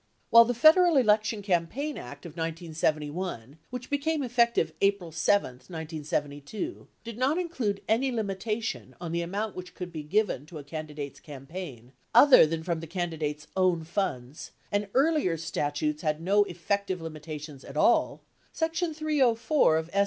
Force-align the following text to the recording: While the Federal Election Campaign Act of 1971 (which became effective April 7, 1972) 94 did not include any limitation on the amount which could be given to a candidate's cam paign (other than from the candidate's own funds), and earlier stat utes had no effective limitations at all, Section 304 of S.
While 0.31 0.45
the 0.45 0.55
Federal 0.55 0.97
Election 0.97 1.43
Campaign 1.43 1.95
Act 1.95 2.25
of 2.25 2.31
1971 2.31 3.59
(which 3.69 3.91
became 3.91 4.23
effective 4.23 4.73
April 4.81 5.11
7, 5.11 5.43
1972) 5.69 6.57
94 6.59 6.87
did 7.03 7.19
not 7.19 7.37
include 7.37 7.83
any 7.87 8.11
limitation 8.11 8.95
on 8.99 9.11
the 9.11 9.21
amount 9.21 9.55
which 9.55 9.75
could 9.75 9.91
be 9.93 10.01
given 10.01 10.47
to 10.47 10.57
a 10.57 10.63
candidate's 10.63 11.19
cam 11.19 11.45
paign 11.45 11.91
(other 12.15 12.47
than 12.47 12.63
from 12.63 12.79
the 12.79 12.87
candidate's 12.87 13.45
own 13.55 13.83
funds), 13.83 14.49
and 14.71 14.87
earlier 14.95 15.37
stat 15.37 15.79
utes 15.83 16.01
had 16.01 16.19
no 16.19 16.45
effective 16.45 16.99
limitations 16.99 17.63
at 17.63 17.77
all, 17.77 18.23
Section 18.51 18.95
304 18.95 19.77
of 19.77 19.89
S. 19.93 19.99